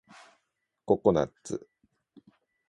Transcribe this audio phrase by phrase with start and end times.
[0.83, 1.69] ココナッツ